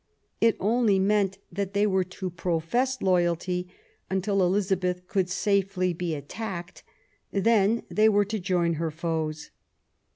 [0.39, 3.67] It only meant that they were to profess loyalty
[4.09, 6.81] until Elizabeth could safely be attacked;
[7.29, 9.51] then they were to join her foes.